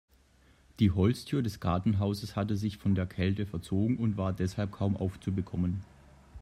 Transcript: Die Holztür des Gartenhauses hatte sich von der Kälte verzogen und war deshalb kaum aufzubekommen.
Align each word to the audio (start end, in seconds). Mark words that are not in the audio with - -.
Die 0.79 0.89
Holztür 0.89 1.43
des 1.43 1.59
Gartenhauses 1.59 2.35
hatte 2.35 2.57
sich 2.57 2.77
von 2.77 2.95
der 2.95 3.05
Kälte 3.05 3.45
verzogen 3.45 3.97
und 3.99 4.17
war 4.17 4.33
deshalb 4.33 4.71
kaum 4.71 4.97
aufzubekommen. 4.97 5.83